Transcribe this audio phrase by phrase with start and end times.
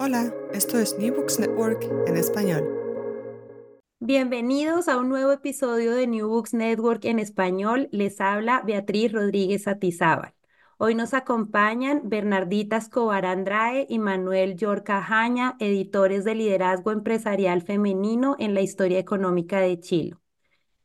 [0.00, 2.64] Hola, esto es New Books Network en español.
[3.98, 7.88] Bienvenidos a un nuevo episodio de New Books Network en español.
[7.90, 10.34] Les habla Beatriz Rodríguez Atizábal.
[10.76, 18.36] Hoy nos acompañan Bernardita Escobar Andrade y Manuel Yorca Jaña, editores de liderazgo empresarial femenino
[18.38, 20.16] en la historia económica de Chile.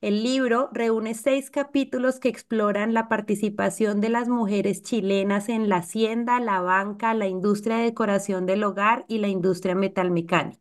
[0.03, 5.77] El libro reúne seis capítulos que exploran la participación de las mujeres chilenas en la
[5.77, 10.59] hacienda, la banca, la industria de decoración del hogar y la industria metalmecánica.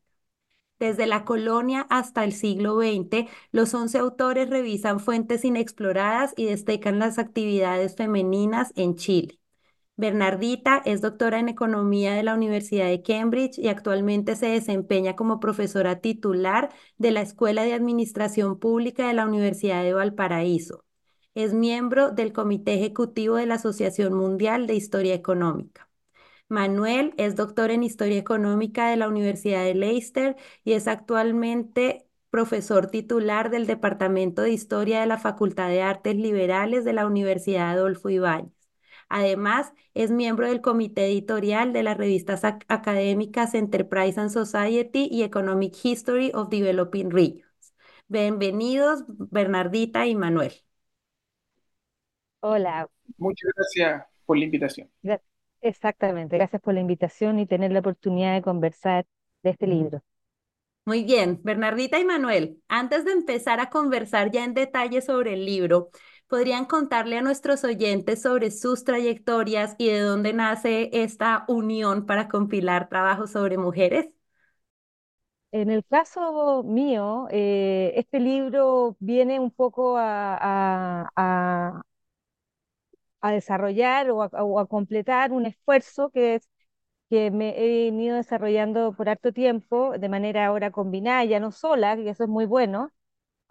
[0.80, 7.01] Desde la colonia hasta el siglo XX, los once autores revisan fuentes inexploradas y destacan
[7.01, 9.41] las actividades femeninas en Chile.
[9.96, 15.38] Bernardita es doctora en Economía de la Universidad de Cambridge y actualmente se desempeña como
[15.40, 20.85] profesora titular de la Escuela de Administración Pública de la Universidad de Valparaíso.
[21.35, 25.88] Es miembro del Comité Ejecutivo de la Asociación Mundial de Historia Económica.
[26.48, 32.88] Manuel es doctor en Historia Económica de la Universidad de Leicester y es actualmente profesor
[32.88, 38.10] titular del Departamento de Historia de la Facultad de Artes Liberales de la Universidad Adolfo
[38.10, 38.62] Ibáñez.
[39.15, 45.74] Además, es miembro del comité editorial de las revistas académicas Enterprise and Society y Economic
[45.85, 47.74] History of Developing Regions.
[48.09, 50.54] Bienvenidos, Bernardita y Manuel.
[52.41, 52.88] Hola.
[53.19, 54.91] Muchas gracias por la invitación.
[55.60, 59.04] Exactamente, gracias por la invitación y tener la oportunidad de conversar
[59.43, 60.02] de este libro.
[60.87, 65.44] Muy bien, Bernardita y Manuel, antes de empezar a conversar ya en detalle sobre el
[65.44, 65.91] libro,
[66.32, 72.28] ¿podrían contarle a nuestros oyentes sobre sus trayectorias y de dónde nace esta unión para
[72.28, 74.09] compilar trabajos sobre mujeres?
[75.50, 81.82] En el caso mío, eh, este libro viene un poco a, a,
[83.31, 86.48] desarrollar o, a, completar un esfuerzo que, es,
[87.10, 91.94] que me he venido desarrollando por harto tiempo, de manera ahora combinada, ya no sola,
[91.97, 92.91] que eso es muy bueno,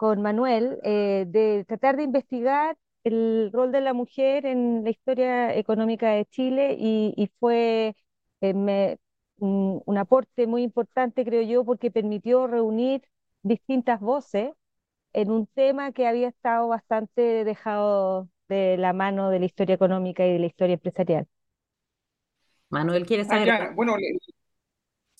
[0.01, 5.55] con Manuel eh, de tratar de investigar el rol de la mujer en la historia
[5.55, 7.95] económica de Chile y, fue
[8.41, 8.97] eh,
[9.37, 13.03] un, aporte muy importante, creo yo, porque permitió reunir
[13.43, 14.53] distintas voces
[15.13, 20.25] en un tema que había estado bastante dejado de la mano de la historia económica
[20.25, 21.27] y de la historia empresarial.
[22.69, 23.75] Manuel, ¿quieres ah, saber?
[23.75, 23.97] bueno,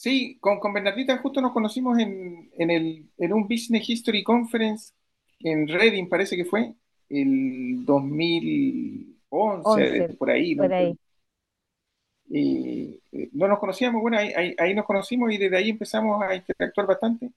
[0.02, 4.94] Sí, con, con Bernardita justo nos conocimos en, en, el, en un Business History Conference
[5.42, 6.74] en Reading, parece que fue,
[7.08, 10.56] el 2011, por ahí.
[10.56, 10.64] ¿no?
[10.64, 10.98] Por ahí.
[12.34, 13.00] Eh,
[13.34, 17.30] no nos conocíamos, bueno, ahí, ahí, nos conocimos y desde ahí empezamos a interactuar bastante,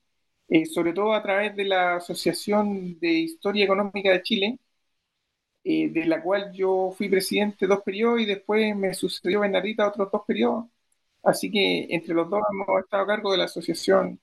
[0.48, 4.58] eh, sobre todo a través de la Asociación de Historia Económica de Chile,
[5.64, 10.10] eh, de la cual yo fui presidente dos periodos y después me sucedió Bernardita otros
[10.10, 10.64] dos periodos.
[11.24, 14.20] Así que entre los dos hemos estado a cargo de la asociación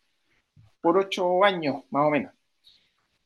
[0.81, 2.33] por ocho años, más o menos.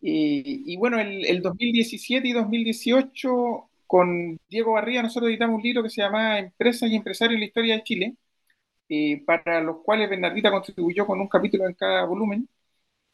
[0.02, 5.90] y bueno, el, el, 2017 y 2018, con Diego Barría, nosotros editamos un libro que
[5.90, 8.16] se llama Empresas y Empresarios en la Historia de Chile,
[8.90, 12.48] eh, para los cuales Bernardita contribuyó con un capítulo en cada volumen.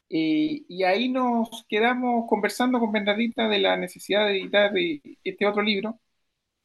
[0.10, 5.46] Eh, y ahí nos quedamos conversando con Bernardita de la necesidad de editar eh, este
[5.48, 6.00] otro libro.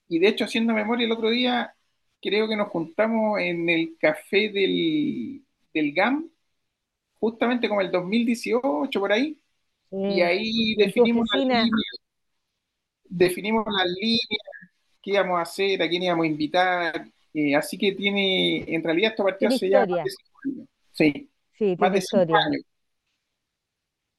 [0.09, 1.75] Y de hecho, haciendo memoria el otro día,
[2.21, 6.31] creo que nos juntamos en el café del, del GAM,
[7.21, 9.41] justamente como el 2018, por ahí,
[9.91, 11.69] y ahí definimos las líneas,
[13.05, 14.21] definimos las líneas,
[15.03, 19.10] qué íbamos a hacer, a quién íbamos a invitar, eh, así que tiene, en realidad
[19.12, 20.69] esto partió hace ya más de cinco años.
[20.93, 22.62] Sí, sí más de cinco años.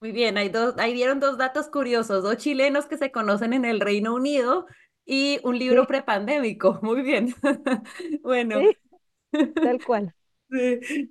[0.00, 3.64] Muy bien, hay dos, ahí dieron dos datos curiosos, dos chilenos que se conocen en
[3.64, 4.66] el Reino Unido
[5.08, 6.78] y un libro prepandémico.
[6.82, 7.34] Muy bien.
[8.22, 8.60] bueno.
[9.54, 10.14] tal cual.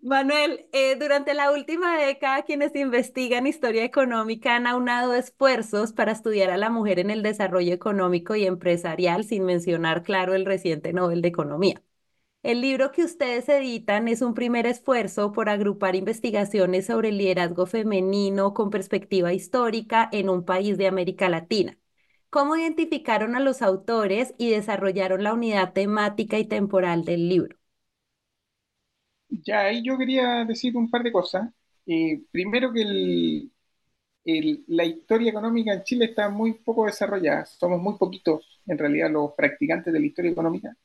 [0.01, 6.49] Manuel, eh, durante la última década, quienes investigan historia económica han aunado esfuerzos para estudiar
[6.49, 11.21] a la mujer en el desarrollo económico y empresarial, sin mencionar, claro, el reciente Nobel
[11.21, 11.83] de Economía.
[12.43, 17.65] El libro que ustedes editan es un primer esfuerzo por agrupar investigaciones sobre el liderazgo
[17.67, 21.77] femenino con perspectiva histórica en un país de América Latina.
[22.37, 27.57] ¿Cómo identificaron a los autores y desarrollaron la unidad temática y temporal del libro?
[29.29, 31.49] Ya ahí yo quería decir un par de cosas.
[31.85, 32.83] Eh, primero que
[34.67, 37.45] la historia económica en Chile está muy poco desarrollada.
[37.45, 40.75] Somos muy poquitos, en realidad, los practicantes de la historia económica.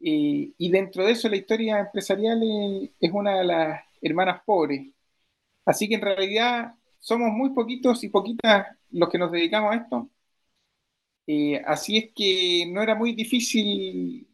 [0.00, 2.40] Eh, y dentro de eso, la historia empresarial
[3.00, 4.88] es una de las hermanas pobres.
[5.66, 10.10] Así que en realidad somos muy poquitos y poquitas los que nos dedicamos a esto.
[11.26, 14.26] Eh, así es que no era muy difícil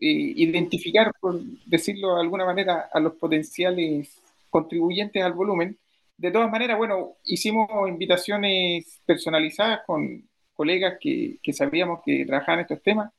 [0.00, 0.06] eh,
[0.36, 5.78] identificar, por decirlo de alguna manera, a los potenciales contribuyentes al volumen.
[6.16, 13.12] De todas maneras, bueno, hicimos invitaciones personalizadas con colegas que, sabíamos que trabajaban estos temas,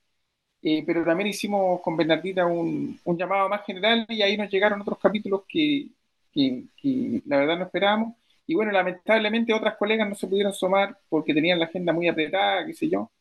[0.63, 4.99] eh, pero también hicimos con Bernardita un, llamado más general y ahí nos llegaron otros
[4.99, 5.89] capítulos que
[7.25, 8.16] la verdad no esperábamos.
[8.47, 12.65] Y bueno, lamentablemente otras colegas no se pudieron sumar porque tenían la agenda muy apretada,
[12.65, 13.11] qué sé yo.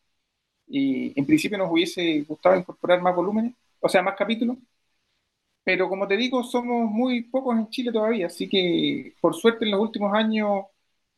[0.68, 4.58] Y en principio nos hubiese gustado incorporar más volúmenes, o sea, más capítulos,
[5.64, 9.72] pero como te digo, somos muy pocos en Chile todavía, así que por suerte en
[9.72, 10.66] los últimos años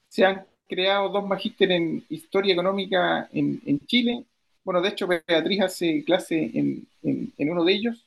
[0.09, 4.25] se han creado dos magísteres en historia económica en, en Chile.
[4.65, 8.07] Bueno, de hecho, Beatriz hace clase en, en- uno de ellos,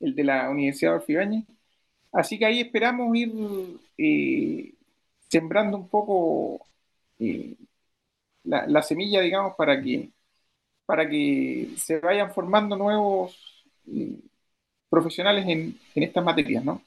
[0.00, 1.44] el de la Universidad de Orfibáñez.
[2.12, 3.32] Así que ahí esperamos ir
[3.98, 4.74] eh,
[5.30, 6.66] sembrando un poco
[7.20, 7.56] eh,
[8.44, 10.10] la, la semilla, digamos, para que
[10.86, 14.18] para que se vayan formando nuevos eh,
[14.90, 16.82] profesionales en, en estas materias, ¿no?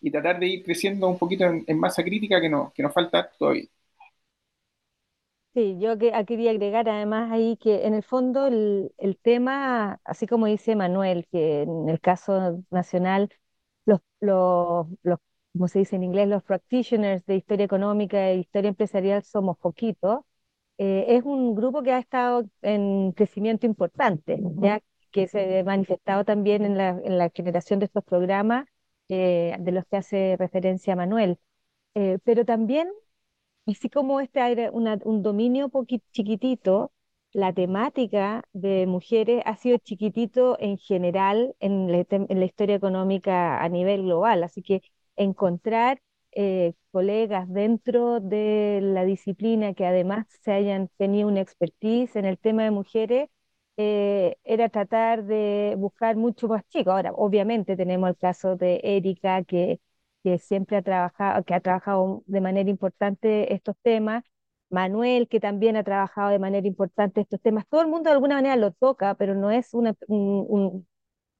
[0.00, 3.30] Y tratar de ir creciendo un poquito en, masa crítica que, no, que nos falta
[3.38, 3.66] todavía.
[5.54, 10.26] Sí, yo ah, quería agregar además ahí que en el fondo el, el tema, así
[10.26, 13.30] como dice Manuel, que en el caso nacional,
[13.84, 15.20] los, los, los,
[15.54, 20.20] como se dice en inglés, los practitioners de historia económica e historia empresarial somos poquitos,
[20.78, 24.80] eh, es un grupo que ha estado en crecimiento importante, ya
[25.12, 28.66] que se ha manifestado también en la, en la generación de estos programas
[29.08, 31.38] eh, de los que hace referencia Manuel.
[31.94, 32.88] Eh, pero también
[33.66, 35.70] Así como este era una- un dominio
[36.12, 36.92] chiquitito,
[37.32, 43.62] la temática de mujeres ha sido chiquitito en general en la, en la historia económica
[43.62, 44.42] a nivel global.
[44.44, 44.82] Así que
[45.16, 46.00] encontrar
[46.32, 52.38] eh, colegas dentro de la disciplina que además se hayan tenido una expertise en el
[52.38, 53.28] tema de mujeres
[53.76, 56.92] eh, era tratar de buscar mucho más chicos.
[56.94, 59.80] Ahora, obviamente tenemos el caso de Erika, que
[60.22, 64.24] que siempre ha trabajado, que ha trabajado de manera importante estos temas,
[64.70, 67.66] Manuel, que también ha trabajado de manera importante estos temas.
[67.68, 70.88] Todo el mundo de alguna manera lo toca, pero no es una, un, un-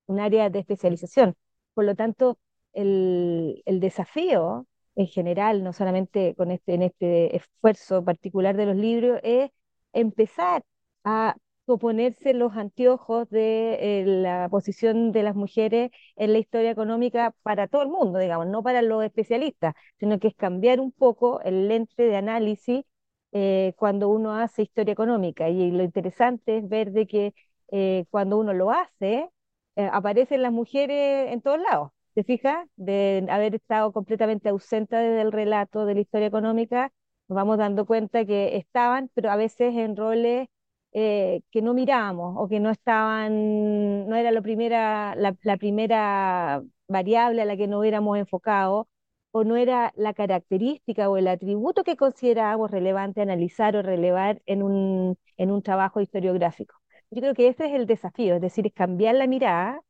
[0.06, 1.34] un área de especialización.
[1.74, 2.38] Por lo tanto,
[2.74, 4.66] el, el desafío
[4.96, 9.50] en general, no solamente con este, en este esfuerzo particular de los libros, es
[9.92, 10.64] empezar
[11.04, 11.36] a
[11.80, 17.68] ponerse los anteojos de eh, la posición de las mujeres en la historia económica para
[17.68, 21.68] todo el mundo, digamos, no para los especialistas, sino que es cambiar un poco el
[21.68, 22.84] lente de análisis
[23.32, 25.48] eh, cuando uno hace historia económica.
[25.48, 27.34] Y lo interesante es ver de que
[27.72, 29.28] eh, cuando uno lo hace,
[29.76, 31.90] aparecen las mujeres en todos lados.
[32.14, 32.68] ¿Te fijas?
[32.76, 36.92] De haber estado completamente ausente del relato de la historia económica,
[37.28, 40.46] nos vamos dando cuenta que estaban, pero a veces en roles
[40.92, 47.42] eh, que no mirábamos o que no estaban, no era la primera, la, primera variable
[47.42, 48.88] a la que nos hubiéramos enfocado,
[49.32, 54.62] o no era la característica o el atributo que considerábamos relevante analizar o relevar en
[54.62, 56.76] un, en un trabajo historiográfico.
[57.10, 59.80] Yo creo que ese es el desafío, es decir, es cambiar la mirada,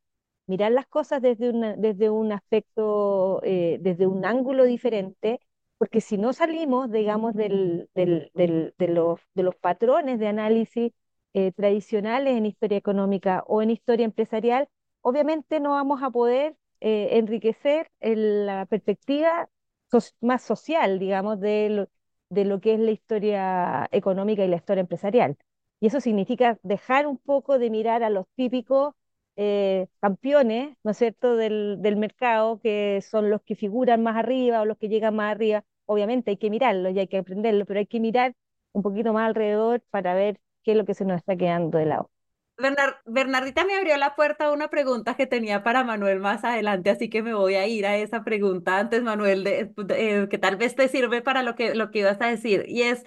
[0.46, 5.40] mirar las cosas desde, una- desde un aspecto, eh, desde un ángulo diferente,
[5.78, 7.88] porque si no salimos, digamos, del,
[8.34, 10.92] del- de los, de los patrones de análisis
[11.34, 14.68] eh, tradicionales en historia económica o en historia empresarial,
[15.02, 19.48] obviamente no vamos a poder eh, enriquecer la perspectiva
[20.20, 21.88] más social, digamos, de lo,
[22.30, 25.36] de lo que es la historia económica y la historia empresarial.
[25.80, 28.94] Y eso significa dejar un poco de mirar a los típicos
[29.36, 34.60] eh, campeones, ¿no es cierto?, del, del mercado, que son los que figuran más arriba
[34.62, 35.64] o los que llegan más arriba.
[35.86, 38.34] Obviamente hay que mirarlo y hay que aprenderlo, pero hay que mirar
[38.72, 41.86] un poquito más alrededor para ver qué es lo que se nos está quedando de
[41.86, 42.10] lado.
[42.56, 46.90] Bernar- Bernardita me abrió la puerta a una pregunta que tenía para Manuel más adelante,
[46.90, 50.56] así que me voy a ir a esa pregunta antes, Manuel, de, de- que tal
[50.56, 52.64] vez te sirve para lo que, lo que ibas a decir.
[52.68, 53.04] Y es,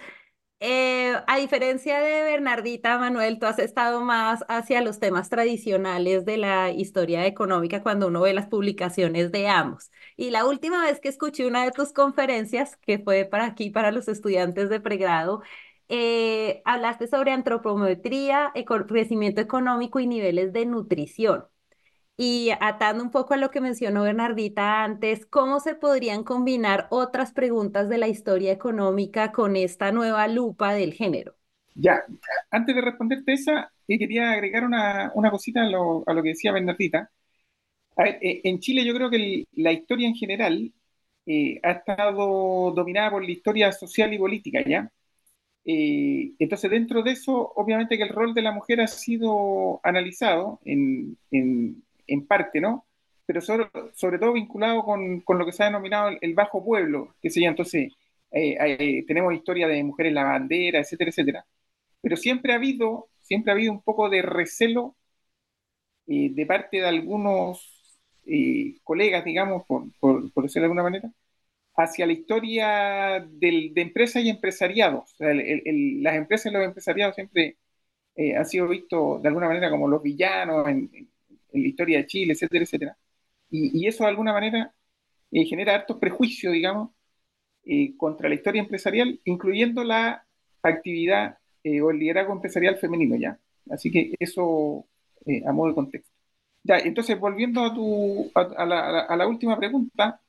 [0.60, 6.36] eh, a diferencia de Bernardita, Manuel, tú has estado más hacia los temas tradicionales de
[6.36, 9.90] la historia económica cuando uno ve las publicaciones de ambos.
[10.16, 13.92] Y la última vez que escuché una de tus conferencias, que fue para aquí, para
[13.92, 15.42] los estudiantes de pregrado,
[15.88, 18.52] eh, hablaste sobre antropometría,
[18.88, 21.44] crecimiento económico y niveles de nutrición.
[22.18, 27.32] Y atando un poco a lo que mencionó Bernardita antes, ¿cómo se podrían combinar otras
[27.32, 31.34] preguntas de la historia económica con esta nueva lupa del género?
[31.74, 32.02] Ya,
[32.50, 36.30] antes de responderte esa, eh, quería agregar una, una cosita a lo, a lo que
[36.30, 37.10] decía Bernardita.
[37.96, 40.72] A ver, eh, en Chile yo creo que el- la historia en general
[41.26, 44.90] eh, ha estado dominada por la historia social y política, ¿ya?
[45.64, 50.60] Eh, entonces, dentro de eso, obviamente que el rol de la mujer ha sido analizado
[50.64, 52.86] en, en- en parte, ¿no?
[53.26, 57.14] Pero sobre, sobre todo vinculado con, con lo que se ha denominado el, bajo pueblo,
[57.22, 57.92] que se llama entonces,
[58.32, 61.46] eh, eh, tenemos historia de mujeres la bandera, etcétera, etcétera.
[62.00, 64.96] Pero siempre ha habido, siempre ha habido un poco de recelo
[66.06, 67.74] eh, de parte de algunos
[68.84, 71.10] colegas, digamos, por, por, por decirlo de alguna manera,
[71.76, 75.14] hacia la historia del, de empresas y empresariados.
[75.18, 77.56] Las empresas y los empresariados siempre
[78.16, 80.90] eh, han sido vistos de alguna manera como los villanos en,
[81.52, 82.98] en- la historia de Chile, etcétera, etcétera.
[83.50, 84.74] Y, eso de alguna manera
[85.32, 86.90] eh, genera hartos prejuicios, digamos,
[87.64, 90.26] eh, contra la historia empresarial, incluyendo la
[90.62, 93.38] actividad eh, o el liderazgo empresarial femenino ya.
[93.70, 94.86] Así que eso
[95.46, 96.10] a modo de contexto.
[96.64, 100.20] Ya, entonces volviendo a, tu, a, la, a la- última pregunta,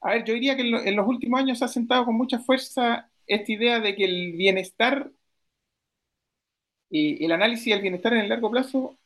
[0.00, 2.16] a ver, yo diría que en, lo- en los últimos años se ha sentado con
[2.16, 5.10] mucha fuerza esta idea de que el bienestar,
[6.90, 8.96] el análisis del bienestar en el largo plazo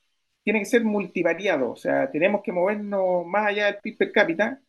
[0.47, 4.61] tiene que ser multivariado, o sea, tenemos que movernos más allá del PIB per cápita,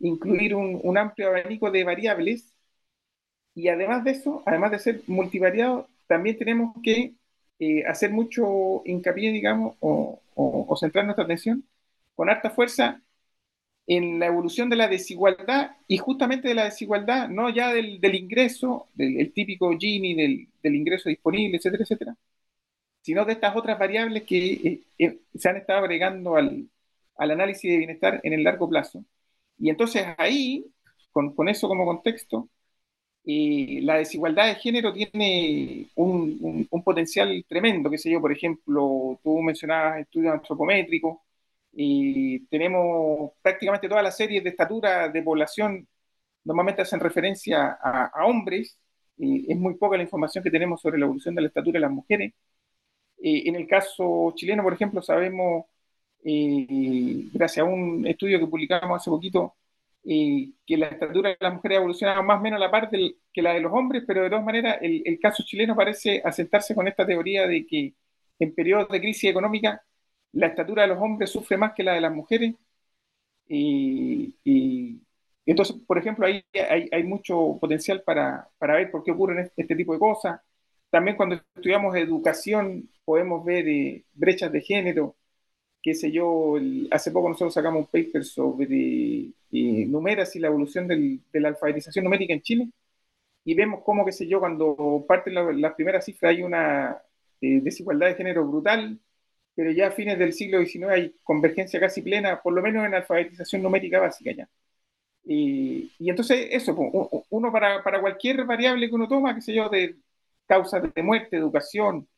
[0.00, 2.54] incluir un, amplio abanico de variables
[3.54, 7.14] y además de eso, además de ser multivariado, también tenemos que
[7.58, 10.20] eh, hacer mucho hincapié, digamos, o,
[10.80, 11.62] centrar nuestra atención
[12.14, 13.02] con harta fuerza
[13.86, 18.88] en la evolución de la desigualdad y justamente de la desigualdad, no ya del, ingreso,
[18.94, 20.14] del el típico Gini,
[20.62, 22.16] del ingreso disponible, etcétera, etcétera,
[23.02, 26.68] sino de estas otras variables que eh, eh, se han estado agregando al,
[27.16, 29.04] análisis de bienestar en el largo plazo.
[29.58, 30.64] Y entonces ahí,
[31.12, 32.48] con, eso como contexto,
[33.24, 39.40] eh, la desigualdad de género tiene un potencial tremendo, qué sé yo, por ejemplo, tú
[39.42, 41.18] mencionabas estudios antropométricos,
[41.72, 45.86] y tenemos prácticamente todas las series de estatura de población,
[46.44, 48.78] normalmente hacen referencia a, a hombres,
[49.16, 51.80] y es muy poca la información que tenemos sobre la evolución de la estatura de
[51.80, 52.32] las mujeres.
[53.22, 55.66] Eh, en el caso chileno, por ejemplo, sabemos,
[57.32, 59.54] gracias a un estudio que publicamos hace poquito,
[60.04, 62.88] eh, que la estatura de las mujeres ha evolucionado más o menos a la par
[62.90, 66.88] que la de los hombres, pero de todas maneras el, caso chileno parece asentarse con
[66.88, 67.94] esta teoría de que
[68.38, 69.82] en periodos de crisis económica
[70.32, 72.54] la estatura de los hombres sufre más que la de las mujeres.
[73.48, 74.34] Y,
[75.46, 79.76] entonces, por ejemplo, ahí hay, hay mucho potencial para, para ver por qué ocurren este
[79.76, 80.40] tipo de cosas.
[80.90, 85.16] También cuando estudiamos educación podemos ver eh, brechas de género,
[85.82, 90.48] qué sé yo, el- hace poco nosotros sacamos un paper sobre eh, numeras y la
[90.48, 92.70] evolución del- de la alfabetización numérica en Chile
[93.44, 96.98] y vemos cómo, qué sé yo, cuando parten la- las primeras cifras hay una
[97.40, 98.98] eh, desigualdad de género brutal,
[99.54, 102.94] pero ya a fines del siglo XIX hay convergencia casi plena, por lo menos en
[102.94, 104.48] alfabetización numérica básica ya.
[105.24, 106.74] Y, y entonces eso,
[107.30, 109.96] uno para, para cualquier variable que uno toma, qué sé yo, de
[110.48, 112.08] causas de muerte, educación,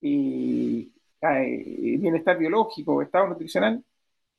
[0.00, 0.92] y,
[1.22, 3.82] eh, bienestar biológico, estado nutricional,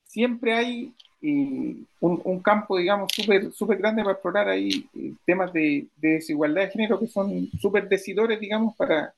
[0.05, 5.87] siempre hay eh, un, campo, digamos, súper súper grande para explorar ahí eh, temas de,
[5.97, 9.13] de desigualdad de género que son súper decidores, digamos, para,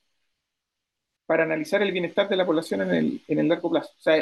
[1.26, 3.90] para analizar el bienestar de la población en el, en el largo plazo.
[3.98, 4.16] O sea,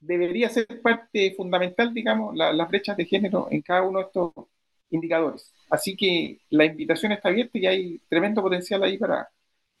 [0.00, 4.32] debería ser parte fundamental, digamos, la- las brechas de género en cada uno de estos
[4.90, 5.52] indicadores.
[5.70, 9.28] Así que la invitación está abierta y hay tremendo potencial ahí para,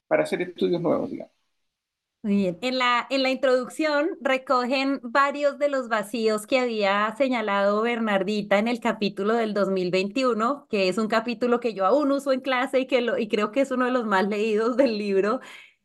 [0.08, 1.32] para hacer estudios nuevos, digamos.
[2.22, 2.58] Muy bien.
[2.62, 8.66] En la, en la introducción recogen varios de los vacíos que había señalado Bernardita en
[8.66, 12.86] el capítulo del 2021, que es un capítulo que yo aún uso en clase y
[12.86, 15.40] que lo, y creo que es uno de los más leídos del libro,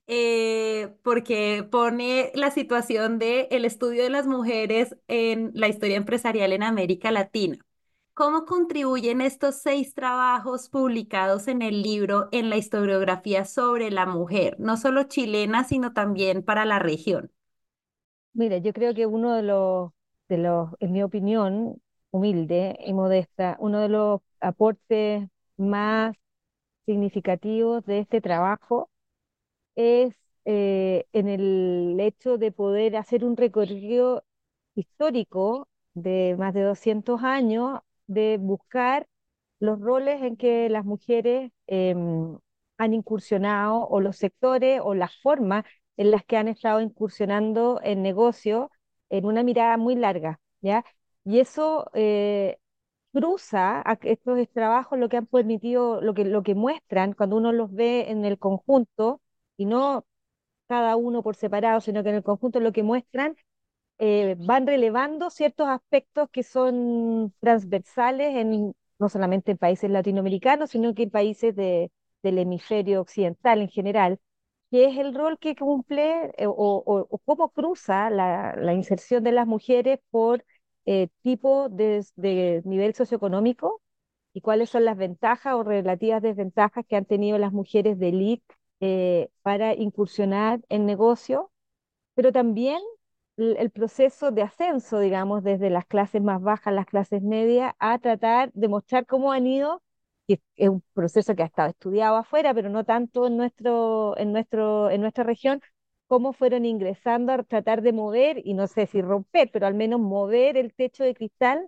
[0.07, 6.53] eh, porque pone la situación del el estudio de las mujeres en la historia empresarial
[6.53, 7.57] en América Latina.
[8.19, 14.57] ¿Cómo contribuyen estos seis trabajos publicados en el libro en la historiografía sobre la mujer,
[14.59, 17.31] no solo chilena, sino también para la región?
[18.33, 19.91] Mira, yo creo que uno de los,
[20.27, 26.13] de los, en mi opinión, humilde y modesta, uno de los aportes más
[26.85, 28.89] significativos de este trabajo
[29.75, 30.13] es
[30.45, 34.25] eh, en el hecho de poder hacer un recorrido
[34.75, 39.07] histórico de más de 200 años, de buscar
[39.59, 42.37] los roles en que las mujeres em,
[42.77, 45.65] han incursionado o los sectores o las formas
[45.97, 48.69] en las que han estado incursionando en negocios
[49.09, 50.85] en una mirada muy larga, ¿ya?
[51.25, 52.57] Y eso eh,
[53.13, 57.73] cruza estos trabajos lo que han permitido, lo que, lo que muestran cuando uno los
[57.73, 59.21] ve en el conjunto
[59.57, 60.05] y no
[60.67, 63.35] cada uno por separado, sino que en el conjunto lo que muestran
[63.99, 70.93] eh, van relevando ciertos aspectos que son transversales en, no solamente en países latinoamericanos, sino
[70.95, 71.91] que en países de,
[72.23, 74.19] del hemisferio occidental en general,
[74.71, 79.99] que es el rol que cumple eh, o, cómo cruza la, inserción de las mujeres
[80.11, 80.45] por
[80.85, 83.81] eh, tipo de, nivel socioeconómico
[84.33, 88.55] y cuáles son las ventajas o relativas desventajas que han tenido las mujeres de élite
[89.41, 91.51] para incursionar en negocio,
[92.15, 92.79] pero también
[93.39, 98.51] el proceso de ascenso, digamos, desde las clases más bajas las clases medias, a tratar
[98.53, 99.81] de mostrar cómo han ido
[100.27, 104.31] que es un proceso que ha estado estudiado afuera, pero no tanto en, nuestro, en,
[104.31, 105.61] nuestro, en nuestra región,
[106.07, 109.99] cómo fueron ingresando a tratar de mover, y no sé si romper, pero al menos
[109.99, 111.67] mover el techo de cristal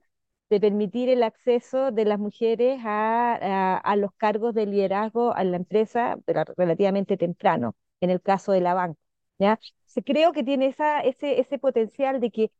[0.49, 5.55] de permitir el acceso de las mujeres a, a, los cargos de liderazgo a la
[5.57, 8.99] empresa, pero relativamente temprano, en el caso de la banca.
[9.39, 9.59] ¿ya?
[10.05, 12.51] Creo que tiene ese, ese potencial de que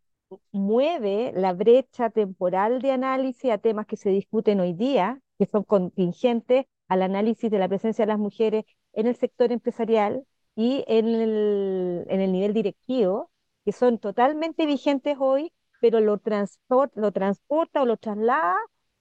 [0.51, 5.63] mueve la brecha temporal de análisis a temas que se discuten hoy día, que son
[5.63, 11.07] contingentes al análisis de la presencia de las mujeres en el sector empresarial y en
[11.07, 13.31] el, en el nivel directivo,
[13.65, 18.57] que son totalmente vigentes hoy, pero lo, transport, lo transporta o lo traslada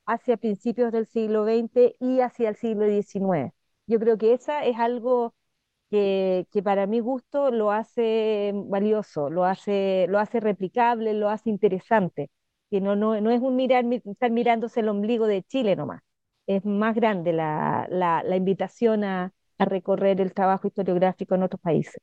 [0.06, 3.52] hacia principios del siglo XX y hacia el siglo XIX.
[3.87, 5.34] Yo creo que esa es algo
[5.90, 12.30] que, para mi gusto lo hace valioso, lo hace, lo hace replicable, lo hace interesante,
[12.70, 16.02] que no, no, no es un mirar, estar mirándose el ombligo de Chile nomás,
[16.47, 21.61] es más grande la, la, la invitación a, a, recorrer el trabajo historiográfico en otros
[21.61, 22.00] países.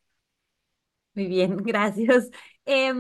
[1.13, 2.29] Muy bien, gracias.
[2.65, 2.94] Eh,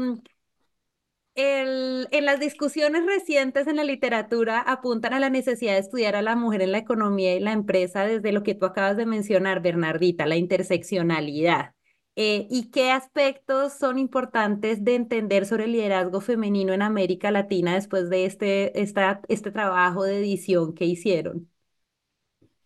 [1.37, 6.21] el, en las discusiones recientes en la literatura apuntan a la necesidad de estudiar a
[6.23, 9.61] la mujer en la economía y la empresa desde lo que tú acabas de mencionar,
[9.61, 11.73] Bernardita, la interseccionalidad.
[12.15, 17.75] Eh, ¿Y qué aspectos son importantes de entender sobre el liderazgo femenino en América Latina
[17.75, 21.47] después de este, esta, este trabajo de edición que hicieron?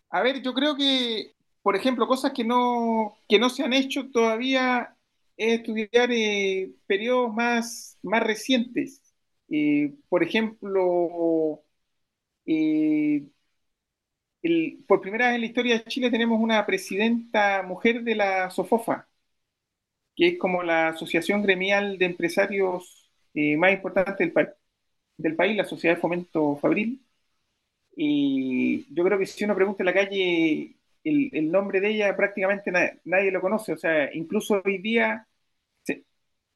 [0.09, 4.09] A ver, yo creo que, por ejemplo, cosas que no, que no se han hecho
[4.11, 4.95] todavía
[5.41, 9.01] es estudiar eh, periodos más, más recientes.
[9.49, 11.63] Eh, por ejemplo,
[12.45, 13.23] eh,
[14.87, 19.07] por primera vez en la historia de Chile tenemos una presidenta mujer de la SOFOFA,
[20.15, 23.09] que es como la asociación gremial de empresarios
[23.57, 24.33] más importante del,
[25.17, 27.01] del país, la Sociedad de Fomento Fabril.
[27.95, 32.71] Y yo creo que si uno pregunta en la calle el, nombre de ella, prácticamente
[33.05, 33.73] nadie lo conoce.
[33.73, 35.27] O sea, incluso hoy día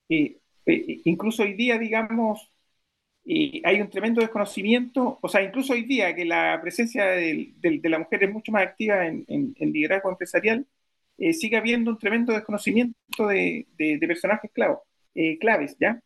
[0.09, 2.51] eh, eh, incluso hoy día, digamos,
[3.25, 7.99] eh, hay un tremendo desconocimiento, o sea, incluso hoy día que la presencia de, la
[7.99, 9.25] mujer es mucho más activa en,
[9.59, 10.67] liderazgo empresarial,
[11.33, 13.67] sigue habiendo un tremendo desconocimiento de,
[14.07, 14.51] personajes
[15.39, 16.01] claves, ¿ya?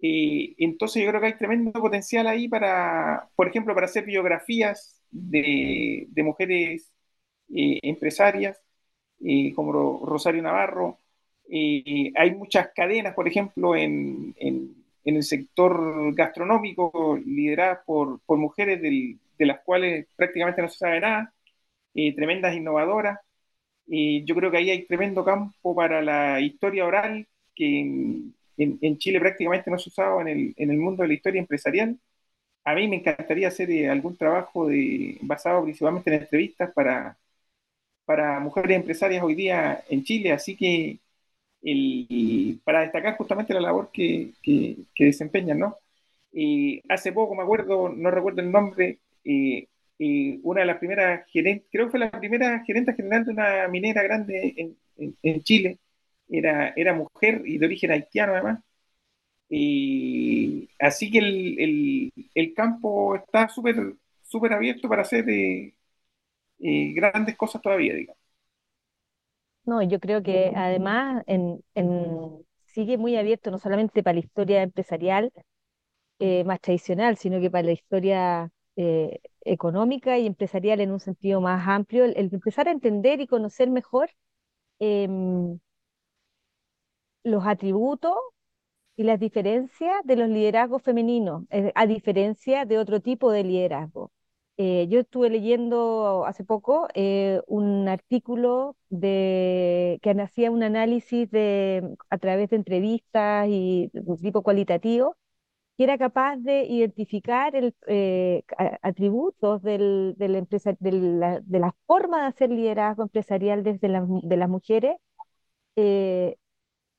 [0.00, 6.08] entonces yo creo que hay tremendo potencial ahí para, por ejemplo, para hacer biografías de,
[6.16, 6.90] mujeres
[7.48, 8.60] empresarias,
[9.54, 10.98] como Rosario Navarro,
[11.50, 19.18] hay muchas cadenas, por ejemplo, en, en, el sector gastronómico lideradas por, por mujeres del,
[19.38, 21.32] de las cuales prácticamente no se sabe nada,
[21.94, 23.18] eh, tremendas innovadoras.
[23.86, 28.34] yo creo que ahí hay tremendo campo para la historia oral que en,
[28.82, 31.98] en, Chile prácticamente no se usaba en el, en el mundo de la historia empresarial.
[32.64, 37.18] A mí me encantaría hacer eh, algún trabajo de, basado principalmente en entrevistas para,
[38.04, 40.98] para mujeres empresarias hoy día en Chile, así que
[41.62, 45.76] el, para destacar justamente la labor que, que, desempeñan, ¿no?
[46.88, 48.98] hace poco, me acuerdo, no recuerdo el nombre,
[50.42, 54.02] una de las primeras gerentes, creo que fue la primera gerente general de una minera
[54.02, 55.78] grande en, en, Chile,
[56.28, 58.60] era, era mujer y de origen haitiano además.
[60.78, 63.94] Así que el, el, el campo está súper
[64.28, 65.74] súper abierto para hacer eh,
[66.60, 68.22] eh, grandes cosas todavía, digamos.
[69.68, 71.62] No, yo creo que además en,
[72.64, 75.30] sigue muy abierto no solamente para la historia empresarial
[76.20, 81.40] eh, más tradicional, sino que para la historia eh, económica y empresarial en un sentido
[81.42, 84.10] más amplio, el, empezar a entender y conocer mejor
[84.80, 85.58] em,
[87.22, 88.16] los atributos
[88.96, 94.12] y las diferencias de los liderazgos femeninos, eh, a diferencia de otro tipo de liderazgo.
[94.60, 102.18] Eh, yo estuve leyendo hace poco eh, un artículo que hacía un análisis de, a
[102.18, 103.90] través de entrevistas y
[104.20, 105.16] tipo cualitativo,
[105.76, 108.44] que era capaz de identificar el, eh,
[108.82, 113.88] atributos del, de, la empresa, de, la, de la forma de hacer liderazgo empresarial desde
[113.88, 114.96] la, de las mujeres,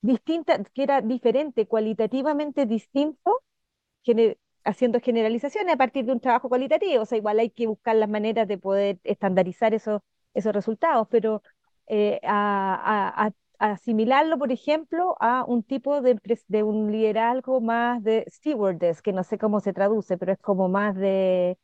[0.02, 3.42] distinta, que era diferente, cualitativamente distinto
[4.64, 7.04] haciendo generalizaciones a partir de un trabajo cualitativo.
[7.04, 10.02] O sea, igual hay que buscar las maneras de poder estandarizar esos,
[10.34, 11.42] esos resultados, pero
[11.88, 12.20] eh,
[13.60, 16.18] asimilarlo, por ejemplo, a un tipo de,
[16.48, 20.70] de un liderazgo más de stewardess, que no sé cómo se traduce, pero es como
[20.70, 21.58] más de,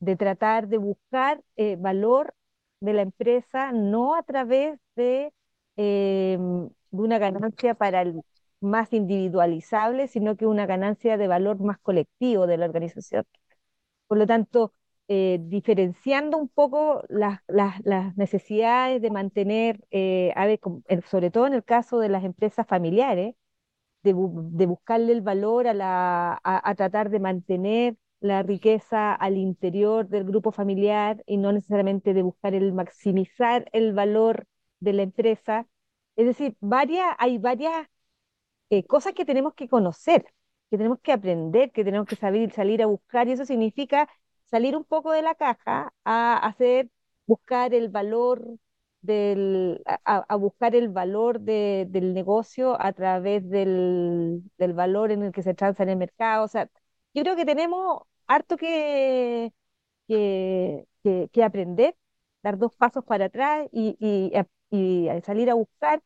[0.00, 2.34] de tratar de buscar eh, valor
[2.80, 5.32] de la empresa, no a través de,
[5.76, 8.20] em, de una ganancia para el,
[8.62, 13.24] más individualizable, sino que una ganancia de valor más colectivo de la organización.
[14.06, 14.74] Por lo tanto,
[15.08, 20.32] eh, diferenciando un poco las, las, necesidades de mantener, eh,
[21.06, 23.34] sobre todo en el caso de las empresas familiares,
[24.02, 30.08] de, de buscarle el valor a, la, a, tratar de mantener la riqueza al interior
[30.08, 34.46] del grupo familiar y no necesariamente de buscar el maximizar el valor
[34.80, 35.66] de la empresa.
[36.16, 37.88] Es decir, varias, hay varias
[38.72, 40.24] eh, cosas que tenemos que conocer,
[40.70, 44.08] que tenemos que aprender, que tenemos que saber salir a buscar, y eso significa
[44.46, 46.90] salir un poco de la caja a hacer,
[47.26, 48.42] buscar el valor
[49.02, 55.42] del, a, buscar el valor del negocio a través del, del, valor en el que
[55.42, 56.44] se transa en el mercado.
[56.44, 56.70] O sea,
[57.14, 59.52] yo creo que tenemos harto que,
[60.08, 60.86] que,
[61.32, 61.96] que, aprender,
[62.42, 64.32] dar dos pasos para atrás y, y,
[64.70, 66.02] y salir a buscar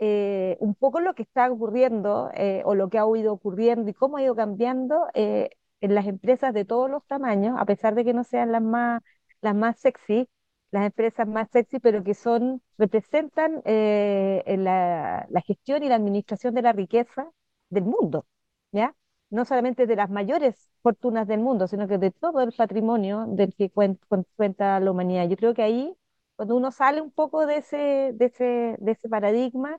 [0.00, 3.94] eh, un poco lo que está ocurriendo eh, o lo que ha ido ocurriendo y
[3.94, 8.04] cómo ha ido cambiando eh, en las empresas de todos los tamaños, a pesar de
[8.04, 9.02] que no sean las más,
[9.40, 10.28] las más sexy,
[10.70, 16.54] las empresas más sexy, pero que son, representan en la, la, gestión y la administración
[16.54, 17.30] de la riqueza
[17.70, 18.26] del mundo,
[18.72, 18.94] ¿ya?
[19.30, 23.54] No solamente de las mayores fortunas del mundo, sino que de todo el patrimonio del
[23.54, 25.28] que cuenta la humanidad.
[25.28, 25.94] Yo creo que ahí,
[26.36, 29.78] cuando uno sale un poco de ese, de ese, de ese paradigma,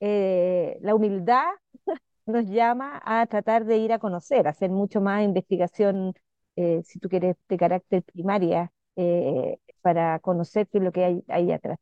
[0.00, 1.46] eh, la humildad
[2.26, 6.14] nos llama a tratar de ir a conocer, hacer mucho más investigación,
[6.56, 11.52] eh, si tú quieres, de carácter primaria, eh, para conocer qué lo que hay ahí
[11.52, 11.78] atrás.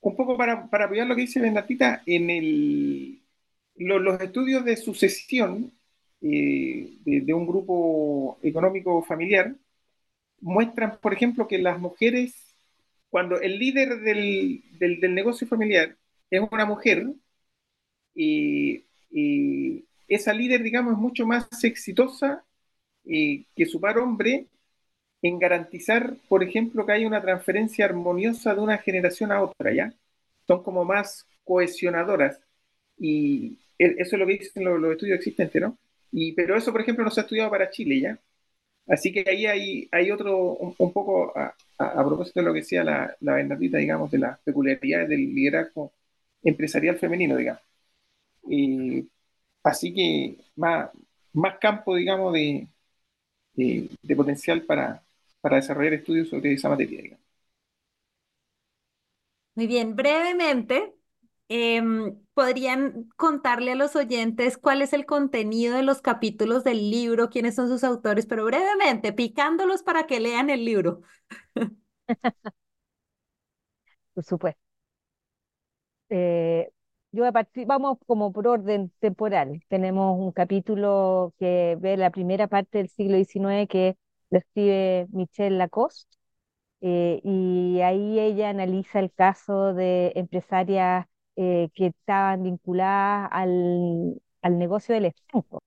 [0.00, 3.22] Un poco para, para apoyar lo que dice Bernatita, en el,
[3.76, 5.72] los estudios de sucesión
[6.20, 9.54] de, un grupo económico familiar
[10.40, 12.49] muestran, por ejemplo, que las mujeres
[13.10, 15.96] cuando el líder del, del, negocio familiar
[16.30, 17.06] es una mujer,
[18.14, 18.84] y,
[20.08, 22.44] esa líder, digamos, es mucho más exitosa
[23.04, 24.46] que su par hombre
[25.22, 29.92] en garantizar, por ejemplo, que haya una transferencia armoniosa de una generación a otra, ¿ya?
[30.46, 32.40] Son como más cohesionadoras.
[32.98, 35.78] Y e, eso es lo que dicen los, los estudios existentes, ¿no?
[36.12, 38.18] Y, pero eso, por ejemplo, no se ha estudiado para Chile, ¿ya?
[38.86, 41.54] Así que ahí hay, hay otro, un, poco a,
[42.04, 45.92] propósito de lo que decía la, la Bernardita, digamos, de las peculiaridades del liderazgo
[46.42, 47.62] empresarial femenino, digamos.
[49.62, 50.90] así que más,
[51.32, 52.68] más campo, digamos, de,
[53.54, 55.02] de, potencial para,
[55.40, 57.24] para desarrollar estudios sobre esa materia, digamos.
[59.54, 60.94] Muy bien, brevemente,
[61.52, 67.28] Em, ¿podrían contarle a los oyentes cuál es el contenido de los capítulos del libro,
[67.28, 71.02] quiénes son sus autores, pero brevemente, picándolos para que lean el libro?
[74.14, 74.60] Por supuesto.
[76.08, 76.70] Eh,
[77.12, 79.62] yo a partir, vamos como por orden temporal.
[79.68, 83.96] Tenemos un capítulo que ve la primera parte del siglo XIX que
[84.30, 86.16] lo escribe Michelle Lacoste,
[86.82, 91.06] eh, y ahí ella analiza el caso de empresarias
[91.42, 95.62] eh, que estaban vinculadas al, al negocio del estanco,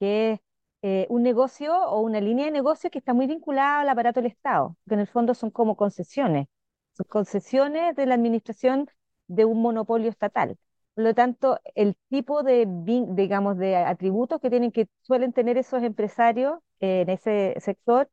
[0.00, 0.40] que es
[0.82, 4.30] eh, un negocio o una línea de negocio que está muy vinculada al aparato del
[4.30, 6.46] Estado, que en el fondo son como concesiones,
[6.92, 8.88] son concesiones de la administración
[9.26, 10.56] de un monopolio estatal.
[10.94, 12.66] Por lo tanto, el tipo de,
[13.10, 18.08] digamos, de atributos que tienen que suelen tener esos empresarios eh, en ese sector,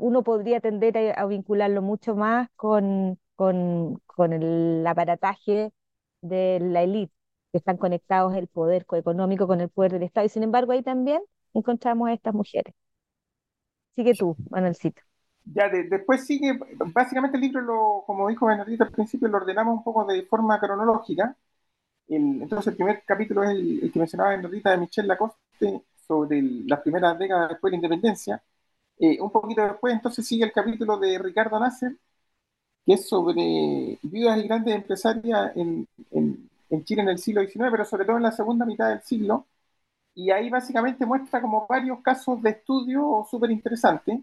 [0.00, 5.72] uno podría tender a, vincularlo mucho más con, con, con el aparataje
[6.22, 7.12] de la élite,
[7.52, 10.26] que están conectados el poder económico con el poder del Estado.
[10.26, 11.22] Y sin embargo, ahí también
[11.54, 12.74] encontramos a estas mujeres.
[13.94, 15.02] Sigue tú, Manuelcito.
[15.44, 16.58] Ya, después sigue,
[16.94, 20.58] básicamente el libro, lo, como dijo Bernardita al principio, lo ordenamos un poco de forma
[20.60, 21.36] cronológica.
[22.08, 27.18] entonces el primer capítulo es el, que mencionaba Bernardita de Michelle Lacoste sobre las primeras
[27.18, 28.42] décadas después de la independencia.
[28.98, 31.96] Eh, un poquito después, entonces sigue el capítulo de Ricardo Nasser,
[32.84, 37.84] que es sobre viudas y grandes empresarias en, en, Chile en el siglo XIX, pero
[37.84, 39.46] sobre todo en la segunda mitad del siglo.
[40.14, 44.20] Y ahí básicamente muestra como varios casos de estudio súper interesantes,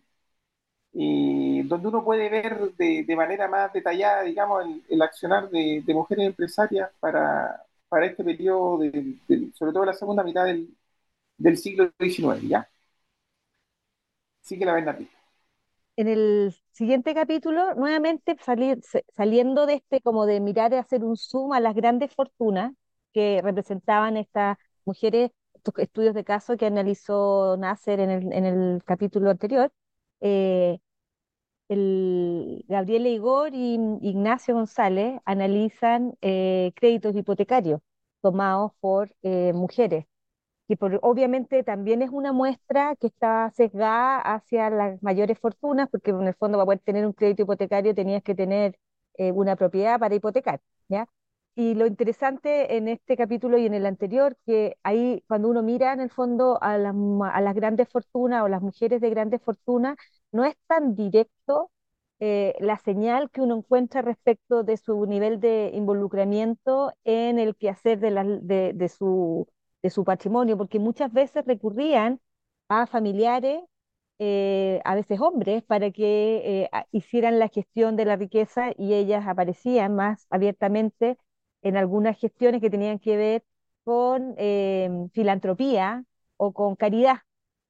[0.93, 5.83] eh, donde uno puede ver de, de, manera más detallada, digamos, el, el accionar de,
[5.85, 9.17] de, mujeres empresarias para, para este periodo, de,
[9.55, 10.75] sobre todo la segunda mitad del,
[11.37, 12.69] del siglo XIX, ¿ya?
[14.41, 15.18] Sigue la Bernardita.
[15.99, 18.37] En el siguiente capítulo, nuevamente
[19.17, 22.71] saliendo de este, como de mirar y hacer un zoom a las grandes fortunas
[23.13, 29.73] que representaban estas mujeres, estos estudios de caso que analizó Nasser en el, capítulo anterior,
[30.21, 30.79] eh,
[31.69, 37.81] el Gabriel Igor y Ignacio González analizan eh, créditos hipotecarios
[38.21, 40.05] tomados por eh, mujeres
[40.69, 46.27] que obviamente también es una muestra que está sesgada hacia las mayores fortunas, porque en
[46.27, 48.77] el fondo para poder tener un crédito hipotecario tenías que tener
[49.17, 51.07] eh, una propiedad para hipotecar, ¿ya?
[51.55, 55.91] Y lo interesante en este capítulo y en el anterior, que ahí cuando uno mira
[55.93, 59.97] en el fondo a las, grandes fortunas o las mujeres de grandes fortunas,
[60.31, 61.71] no es tan directo
[62.19, 67.99] eh, la señal que uno encuentra respecto de su nivel de involucramiento en el quehacer
[67.99, 69.47] de su
[69.81, 72.19] de su patrimonio, porque muchas veces recurrían
[72.69, 73.61] a familiares,
[74.19, 79.25] eh, a veces hombres, para que eh, hicieran la gestión de la riqueza y ellas
[79.27, 81.17] aparecían más abiertamente
[81.61, 83.43] en algunas gestiones que tenían que ver
[83.83, 86.03] con em, filantropía
[86.37, 87.17] o con caridad,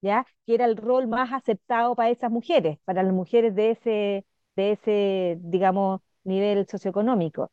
[0.01, 0.25] ¿ya?
[0.45, 4.71] Que era el rol más aceptado para esas mujeres, para las mujeres de ese, de
[4.73, 7.51] ese, digamos, nivel socioeconómico.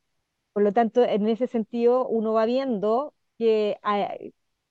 [0.52, 3.78] Por lo tanto, en ese sentido, uno va viendo que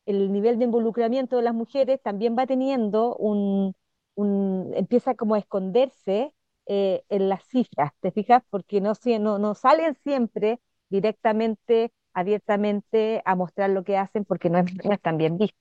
[0.06, 3.76] el nivel de involucramiento de las mujeres también va teniendo un,
[4.15, 6.34] un empieza como a esconderse
[6.68, 8.44] eh, en las cifras, ¿te fijas?
[8.50, 14.60] Porque no, no, no salen siempre directamente, abiertamente a mostrar lo que hacen porque no
[14.60, 15.58] es, no bien visto.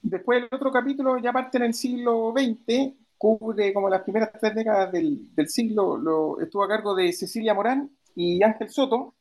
[0.00, 4.54] Después el otro capítulo ya parte en el siglo XX, cubre como las primeras tres
[4.54, 9.14] décadas del, del siglo, lo, estuvo a cargo de Cecilia Morán y Ángel Soto.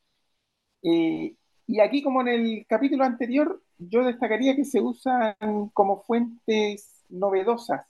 [0.83, 1.35] Eh,
[1.67, 5.35] y aquí, como en el capítulo anterior, yo destacaría que se usan
[5.73, 7.85] como fuentes novedosas,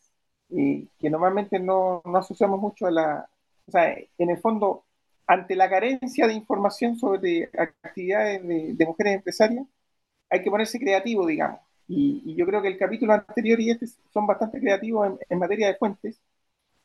[0.50, 3.30] eh, que normalmente no, no, asociamos mucho a la...
[3.68, 4.86] O sea, en el fondo,
[5.28, 7.50] ante la carencia de información sobre
[7.84, 9.66] actividades de, de mujeres empresarias,
[10.30, 11.62] hay que ponerse creativo, digamos.
[11.88, 15.40] Y, y, yo creo que el capítulo anterior y este son bastante creativos en, en
[15.40, 16.22] materia de fuentes.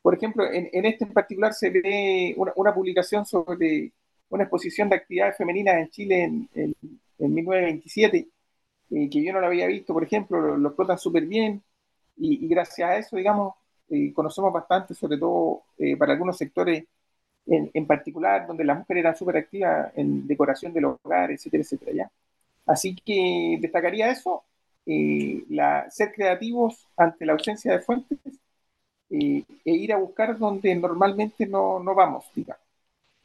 [0.01, 3.93] Por ejemplo, en, en, este en particular se ve una, una publicación sobre
[4.29, 6.75] una exposición de actividades femeninas en Chile en, en,
[7.19, 8.27] en 1927,
[8.93, 11.63] eh, que yo no la había visto, por ejemplo, lo, lo explotan súper bien
[12.17, 13.55] y, y, gracias a eso, digamos,
[13.89, 16.85] eh, conocemos bastante, sobre todo eh, para algunos sectores
[17.47, 21.91] en, en, particular, donde las mujeres eran súper activas en decoración del hogar, etcétera, etcétera,
[21.93, 22.11] ¿ya?
[22.65, 24.43] Así que destacaría eso,
[24.85, 28.19] eh, la, ser creativos ante la ausencia de fuentes
[29.09, 32.63] e ir a buscar donde normalmente no, no vamos, digamos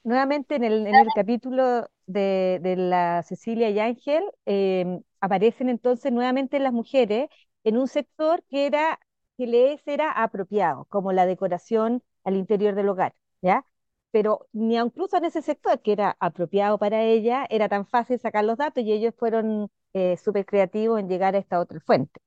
[0.05, 6.13] nuevamente en el, en el capítulo de, de, la Cecilia y Ángel, eh, aparecen entonces
[6.13, 7.29] nuevamente las mujeres
[7.65, 8.99] en un sector que, era,
[9.37, 13.65] que les era apropiado, como la decoración al interior del hogar, ¿ya?
[14.11, 18.45] Pero ni incluso en ese sector que era apropiado para ella, era tan fácil sacar
[18.45, 22.21] los datos y ellos fueron eh, súper creativos en llegar a esta otra fuente.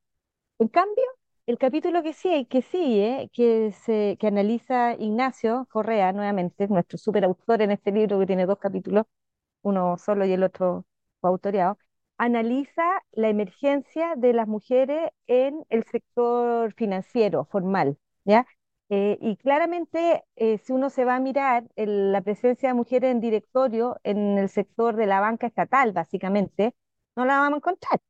[0.58, 1.04] En cambio,
[1.46, 7.62] el capítulo que sigue, que, sigue que, se, que analiza Ignacio Correa, nuevamente, nuestro superautor
[7.62, 9.06] en este libro que tiene dos capítulos,
[9.62, 10.86] uno solo y el otro
[11.20, 11.78] coautoreado,
[12.18, 18.46] analiza la emergencia de las mujeres en el sector financiero formal, ¿ya?
[18.90, 23.20] Eh, y claramente, eh, si uno se va a mirar la presencia de mujeres en
[23.20, 26.74] directorio en el sector de la banca estatal, básicamente,
[27.16, 28.00] no la vamos a encontrar.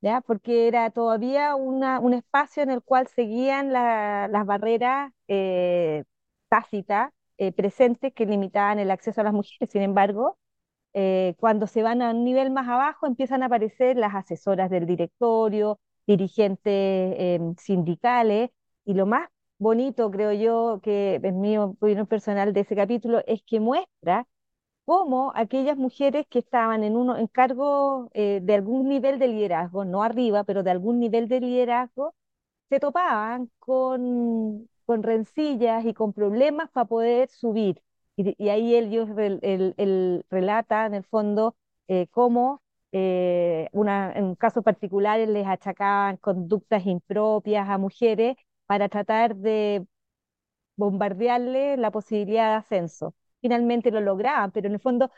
[0.00, 0.20] ¿ya?
[0.22, 6.04] Porque era todavía una, un espacio en el cual seguían la, las barreras eh,
[6.48, 9.70] tácitas eh, presentes que limitaban el acceso a las mujeres.
[9.70, 10.38] Sin embargo,
[10.94, 14.86] eh, cuando se van a un nivel más abajo, empiezan a aparecer las asesoras del
[14.86, 18.50] directorio, dirigentes em, sindicales,
[18.84, 19.28] y lo más
[19.58, 24.26] bonito, creo yo, que es mi opinión personal de ese capítulo, es que muestra
[24.84, 29.84] cómo aquellas mujeres que estaban en, uno, en cargo eh, de algún nivel de liderazgo,
[29.84, 32.14] no arriba, pero de algún nivel de liderazgo,
[32.70, 37.82] se topaban con, con rencillas y con problemas para poder subir.
[38.16, 38.92] Y, ahí el,
[39.42, 41.56] el, el, relata, en el fondo,
[41.88, 49.34] eh, cómo eh, una, en casos particulares les achacaban conductas impropias a mujeres para tratar
[49.36, 49.86] de
[50.76, 53.14] bombardearle la posibilidad de ascenso.
[53.40, 55.10] Finalmente lo lograban, pero en el fondo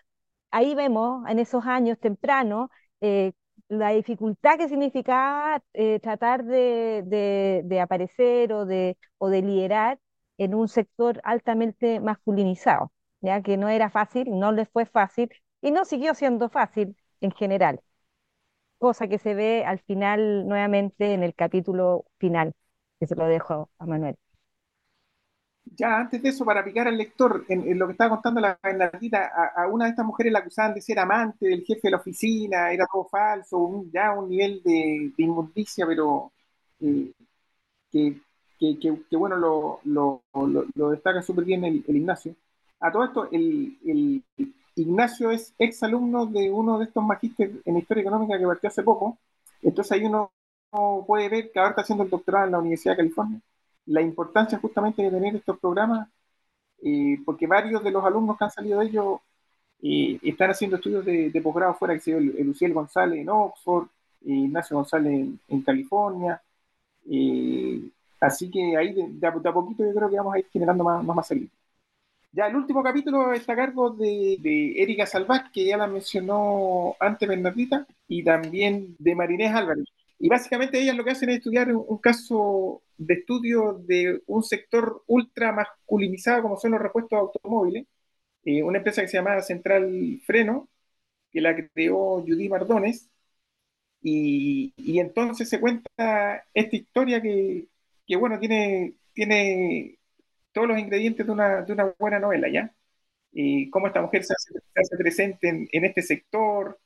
[0.51, 3.33] ahí vemos en esos años tempranos eh,
[3.69, 9.99] la dificultad que significaba eh, tratar de, aparecer o de, o de liderar
[10.39, 15.71] en un sector altamente masculinizado, ya que no era fácil, no les fue fácil y
[15.71, 17.81] no siguió siendo fácil en general,
[18.79, 22.55] cosa que se ve al final nuevamente en el capítulo final,
[23.01, 24.17] que se lo dejo a Manuel.
[25.77, 29.33] Ya antes de eso, para picar al lector, en, lo que estaba contando la Bernardita,
[29.57, 32.71] a, una de estas mujeres la acusaban de ser amante del jefe de la oficina,
[32.73, 36.33] era todo falso, ya un nivel de, inmundicia, pero
[36.81, 37.13] eh,
[37.91, 38.21] que,
[39.13, 40.23] bueno, lo,
[40.75, 42.35] lo, destaca súper bien el, Ignacio.
[42.81, 44.23] A todo esto, el,
[44.77, 48.83] Ignacio es ex alumno de uno de estos magísteres en Historia Económica que partió hace
[48.83, 49.19] poco,
[49.63, 50.33] entonces ahí uno
[51.07, 53.41] puede ver que ahora está haciendo el doctorado en la Universidad de California
[53.87, 56.09] la importancia justamente de tener estos programas,
[56.83, 59.21] eh, porque varios de los alumnos que han salido de ellos
[59.83, 63.89] eh, están haciendo estudios de, posgrado fuera, que se el, el Luciel González en Oxford,
[64.23, 66.41] eh, Ignacio González en, California.
[68.27, 71.29] Así que ahí de, a, poquito yo creo que vamos a ir generando más, más,
[72.33, 76.97] Ya el último capítulo está a cargo de, de Erika Salvat, que ya la mencionó
[77.01, 79.87] antes Bernardita, y también de Marinés Álvarez.
[80.19, 85.03] Y básicamente ellas lo que hacen es estudiar un, caso de estudio de un sector
[85.07, 87.87] ultra masculinizado como son los repuestos automóviles,
[88.45, 90.69] eh, una empresa que se llama Central Freno,
[91.33, 93.11] que la creó Judy Mardones,
[94.03, 97.67] y, entonces se cuenta esta historia que,
[98.17, 99.99] bueno, tiene, tiene
[100.53, 102.73] todos los ingredientes de una, de una buena novela, ¿ya?
[103.33, 106.79] Y cómo esta mujer se hace, presente en, este sector,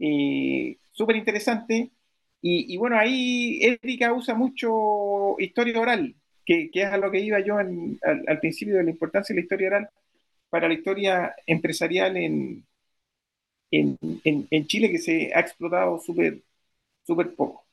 [0.00, 1.90] eh, súper interesante,
[2.40, 6.14] y, bueno, ahí Erika usa mucho historia oral,
[6.44, 7.98] que, es a lo que iba yo al,
[8.40, 9.90] principio de la importancia de la historia oral
[10.50, 12.64] para la historia empresarial en,
[13.70, 16.42] en, Chile, que se ha explotado súper
[17.04, 17.67] super poco.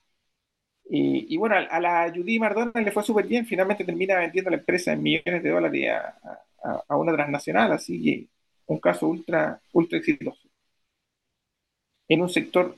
[0.87, 4.93] Y, bueno, a, la Judy Mardona le fue súper bien, finalmente termina vendiendo la empresa
[4.93, 5.91] en millones de dólares
[6.63, 8.27] a, una transnacional, así que
[8.67, 10.39] un caso ultra, ultra exitoso.
[12.07, 12.75] En un sector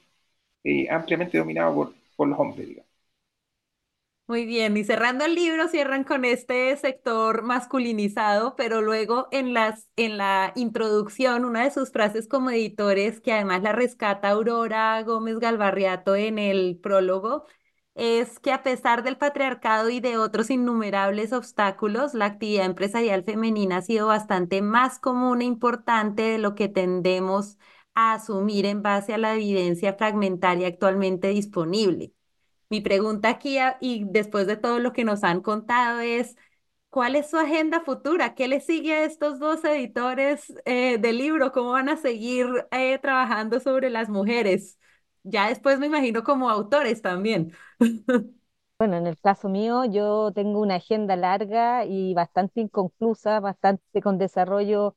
[0.64, 2.88] eh, ampliamente dominado por, por los hombres, digamos.
[4.28, 9.88] Muy bien, y cerrando el libro, cierran con este sector masculinizado, pero luego en, las,
[9.96, 15.40] en la introducción, una de sus frases como editores, que además la rescata Aurora Gómez
[15.40, 17.46] Galvarriato en el prólogo,
[17.98, 23.78] es que a pesar del patriarcado y de otros innumerables obstáculos, la actividad empresarial femenina
[23.78, 27.58] ha sido bastante más común e importante de lo que tendemos
[27.96, 32.14] a asumir en base a la evidencia fragmentaria actualmente disponible.
[32.70, 36.36] Mi pregunta aquí, y después de todo lo que nos han contado, es,
[36.90, 38.36] ¿cuál es su agenda futura?
[38.36, 41.52] ¿Qué le sigue a estos dos editores eh, del libro?
[41.52, 44.78] ¿Cómo van a seguir eh, trabajando sobre las mujeres?
[45.24, 47.54] Ya después me imagino como autores también.
[48.80, 54.20] Bueno, en el caso mío, yo tengo una agenda larga y bastante inconclusa, bastante con
[54.20, 54.96] desarrollo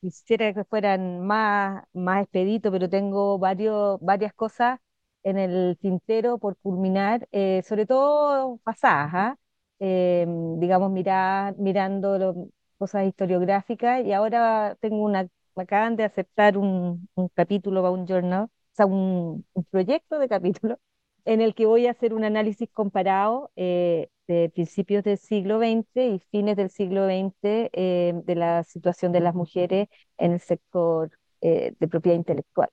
[0.00, 4.80] quisiera que fueran más, más expeditos, pero tengo varios, varias cosas
[5.24, 9.36] en el tintero por culminar, eh, sobre todo pasadas, ¿ah?
[9.80, 17.08] em, digamos, mirar, mirando cosas historiográficas, y ahora tengo una, me acaban de aceptar un,
[17.14, 18.48] un capítulo para un journal,
[18.84, 20.78] sea, un, un proyecto de capítulo,
[21.24, 26.06] en el que voy a hacer un análisis comparado eh, de principios del siglo XX
[26.14, 29.88] y fines del siglo XX eh, de la situación de las mujeres
[30.18, 32.70] en el sector eh, de propiedad intelectual.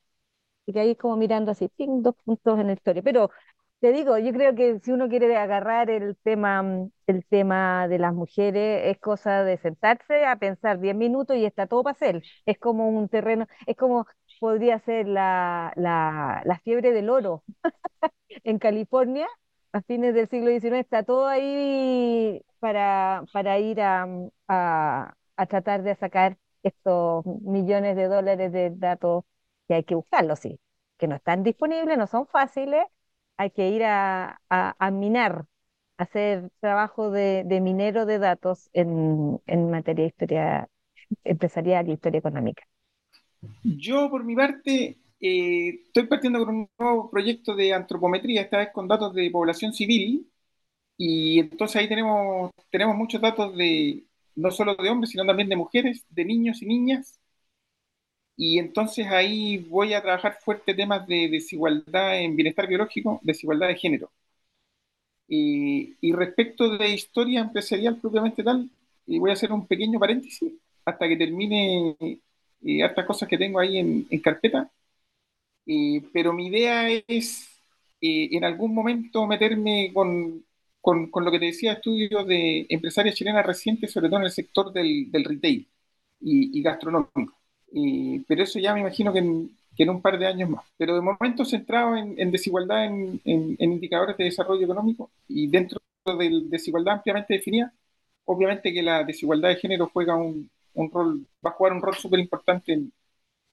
[0.66, 3.02] Y que ahí como mirando así, dos puntos en la historia.
[3.04, 3.32] Pero
[3.80, 6.64] te digo, yo creo que si uno quiere agarrar el tema,
[7.08, 11.68] el tema de las mujeres, es cosa de sentarse a pensar 10 minutos y está
[11.68, 12.24] todo para hacer.
[12.46, 14.08] Es como un terreno, es como
[14.40, 17.44] podría ser la, la, la fiebre del oro
[18.44, 19.28] en California,
[19.74, 24.08] a fines del siglo XIX, está todo ahí para, para ir a,
[24.48, 29.24] a, tratar de sacar estos millones de dólares de datos
[29.68, 30.60] que hay que buscarlos, sí,
[30.98, 32.86] que no están disponibles, no son fáciles,
[33.38, 35.46] hay que ir a, a, minar,
[35.98, 40.70] hacer trabajo de, de, minero de datos en, en materia de historia
[41.24, 42.64] empresarial y historia económica.
[43.64, 48.70] Yo, por mi parte, eh, estoy partiendo con un nuevo proyecto de antropometría, esta vez
[48.74, 50.30] con datos de población civil,
[50.98, 55.58] y entonces ahí tenemos, tenemos muchos datos de no solo de hombres, sino también de
[55.58, 57.20] mujeres, de niños y niñas,
[58.38, 63.76] y entonces ahí voy a trabajar fuerte temas de desigualdad en bienestar biológico, desigualdad de
[63.76, 64.12] género.
[65.28, 68.70] y respecto de historia empresarial propiamente tal,
[69.06, 70.54] y voy a hacer un pequeño paréntesis
[70.86, 71.96] hasta que termine
[72.64, 74.70] eh, hartas cosas que tengo ahí en, en carpeta.
[76.14, 77.50] pero mi idea es
[78.02, 80.44] en algún momento meterme con,
[80.82, 84.32] con, con, lo que te decía, estudios de empresarias chilenas recientes, sobre todo en el
[84.32, 85.68] sector del, retail
[86.22, 87.34] y, y gastronómico.
[88.28, 90.66] pero eso ya me imagino que en, que en, un par de años más.
[90.78, 95.80] Pero de momento centrado en, en desigualdad en, en, indicadores de desarrollo económico y dentro
[96.06, 97.74] de desigualdad ampliamente definida,
[98.26, 101.96] obviamente que la desigualdad de género juega un, un rol, va a jugar un rol
[101.96, 102.92] súper importante en,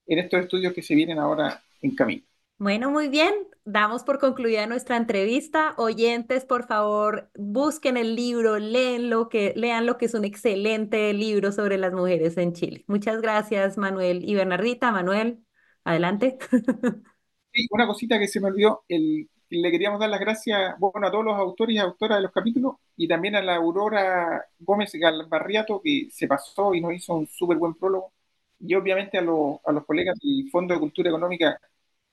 [0.07, 2.25] en estos estudios que se vienen ahora en camino.
[2.59, 3.35] Bueno, muy bien.
[3.65, 5.75] Damos por concluida nuestra entrevista.
[5.77, 11.13] Oyentes, por favor, busquen el libro, leen lo que, lean lo que es un excelente
[11.15, 12.85] libro sobre las mujeres en Chile.
[12.87, 14.93] Muchas gracias, Manuel y Bernardita.
[14.93, 15.45] Manuel,
[15.85, 16.39] adelante.
[17.53, 19.29] Sí, una cosita que se me olvidó, el,
[19.61, 22.77] le queríamos dar las gracias bueno, a todos los autores y autoras de los capítulos
[22.97, 27.59] y también a la Aurora Gómez Galbarriato que se pasó y nos hizo un súper
[27.59, 28.13] buen prólogo
[28.61, 31.59] y obviamente a, a los colegas del Fondo de Cultura Económica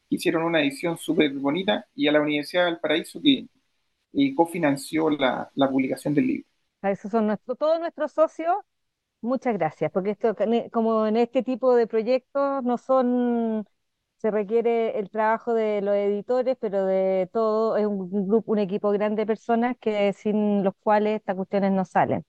[0.09, 3.47] que hicieron una edición súper bonita y a la Universidad del Paraíso que
[4.13, 6.47] eh, cofinanció la, la, publicación del libro.
[6.81, 8.55] A esos son nuestro, todos nuestros socios.
[9.21, 10.35] Muchas gracias, porque esto,
[10.71, 13.65] como en este tipo de proyectos, no son
[14.21, 18.91] se requiere el trabajo de los editores, pero de todo, es un grupo, un equipo
[18.91, 22.23] grande de personas que sin los cuales estas cuestiones no salen.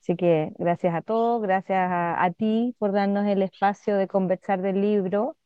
[0.00, 4.80] Así que gracias a todos, gracias a, ti por darnos el espacio de conversar del
[4.82, 5.36] libro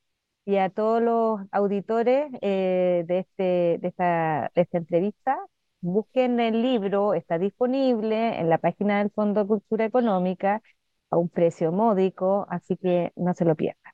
[0.44, 5.38] y a todos los auditores eh, de, este, de, esta, de esta entrevista.
[5.80, 10.62] Busquen el libro, está disponible en la página del Fondo de Cultura Económica
[11.10, 13.87] a un precio módico, así que no se lo pierdan.